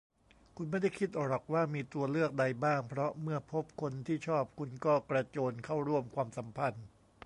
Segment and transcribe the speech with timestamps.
[0.57, 6.85] คุณไม่ได้คิดหรอกว่ามีตัวเลือกใดบ้าง เพราะเมื่อพบคนที่ชอบ คุณก็กระโจนเข้าร่วมความสัมพันธ์